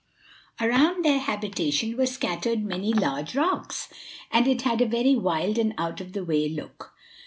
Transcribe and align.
Around 0.59 1.05
their 1.05 1.19
habitation 1.19 1.95
were 1.95 2.07
scattered 2.07 2.63
many 2.63 2.91
large 2.91 3.35
rocks, 3.35 3.87
and 4.31 4.47
it 4.47 4.63
had 4.63 4.81
a 4.81 4.87
very 4.87 5.15
wild 5.15 5.59
and 5.59 5.75
out 5.77 6.01
of 6.01 6.13
the 6.13 6.25
way 6.25 6.49
look. 6.49 6.93